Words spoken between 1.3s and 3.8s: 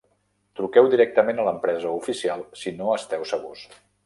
a l'empresa oficial si no esteu segurs.